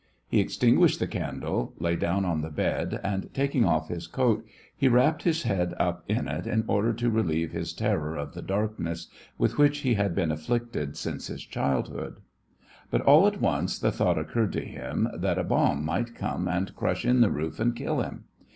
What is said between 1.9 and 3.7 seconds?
down on the bed, and, taking